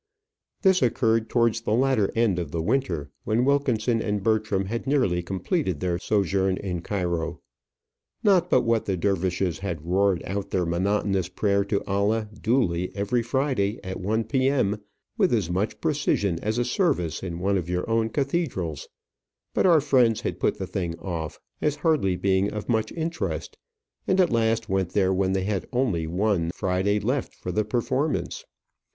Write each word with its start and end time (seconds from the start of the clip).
This 0.63 0.81
occurred 0.81 1.29
towards 1.29 1.61
the 1.61 1.75
latter 1.75 2.09
end 2.15 2.39
of 2.39 2.49
the 2.49 2.63
winter, 2.63 3.11
when 3.23 3.45
Wilkinson 3.45 4.01
and 4.01 4.23
Bertram 4.23 4.65
had 4.65 4.87
nearly 4.87 5.21
completed 5.21 5.79
their 5.79 5.99
sojourn 5.99 6.57
in 6.57 6.81
Cairo. 6.81 7.39
Not 8.23 8.49
but 8.49 8.61
what 8.63 8.85
the 8.85 8.97
dervishes 8.97 9.59
had 9.59 9.85
roared 9.85 10.23
out 10.25 10.49
their 10.49 10.65
monotonous 10.65 11.29
prayer 11.29 11.63
to 11.65 11.83
Allah, 11.85 12.27
duly 12.33 12.91
every 12.95 13.21
Friday, 13.21 13.79
at 13.83 13.99
1 13.99 14.23
P.M., 14.23 14.81
with 15.19 15.31
as 15.31 15.51
much 15.51 15.79
precision 15.79 16.39
as 16.39 16.57
a 16.57 16.65
service 16.65 17.21
in 17.21 17.37
one 17.37 17.55
of 17.55 17.69
your 17.69 17.87
own 17.87 18.09
cathedrals; 18.09 18.87
but 19.53 19.67
our 19.67 19.81
friends 19.81 20.21
had 20.21 20.39
put 20.39 20.57
the 20.57 20.65
thing 20.65 20.97
off, 20.97 21.37
as 21.61 21.75
hardly 21.75 22.15
being 22.15 22.51
of 22.51 22.67
much 22.67 22.91
interest, 22.93 23.55
and 24.07 24.19
at 24.19 24.31
last 24.31 24.67
went 24.67 24.93
there 24.93 25.13
when 25.13 25.33
they 25.33 25.43
had 25.43 25.67
only 25.71 26.07
one 26.07 26.49
Friday 26.55 26.99
left 26.99 27.35
for 27.35 27.51
the 27.51 27.63
performance. 27.63 28.43